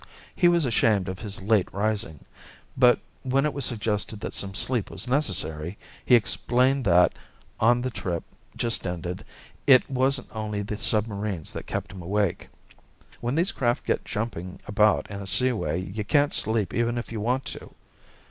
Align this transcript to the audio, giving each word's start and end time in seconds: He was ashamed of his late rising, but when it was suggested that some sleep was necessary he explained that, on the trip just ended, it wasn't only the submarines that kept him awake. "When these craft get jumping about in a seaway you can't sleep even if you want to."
He 0.35 0.47
was 0.47 0.65
ashamed 0.65 1.07
of 1.07 1.19
his 1.19 1.43
late 1.43 1.71
rising, 1.71 2.25
but 2.75 2.97
when 3.21 3.45
it 3.45 3.53
was 3.53 3.65
suggested 3.65 4.19
that 4.21 4.33
some 4.33 4.55
sleep 4.55 4.89
was 4.89 5.07
necessary 5.07 5.77
he 6.03 6.15
explained 6.15 6.85
that, 6.85 7.13
on 7.59 7.83
the 7.83 7.91
trip 7.91 8.23
just 8.57 8.87
ended, 8.87 9.23
it 9.67 9.87
wasn't 9.91 10.35
only 10.35 10.63
the 10.63 10.77
submarines 10.77 11.53
that 11.53 11.67
kept 11.67 11.91
him 11.91 12.01
awake. 12.01 12.49
"When 13.19 13.35
these 13.35 13.51
craft 13.51 13.85
get 13.85 14.03
jumping 14.03 14.59
about 14.65 15.05
in 15.11 15.21
a 15.21 15.27
seaway 15.27 15.79
you 15.81 16.03
can't 16.03 16.33
sleep 16.33 16.73
even 16.73 16.97
if 16.97 17.11
you 17.11 17.21
want 17.21 17.45
to." 17.53 17.75